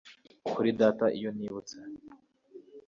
Kuri 0.53 0.69
data 0.79 1.05
iyo 1.17 1.29
nibutse 1.37 1.75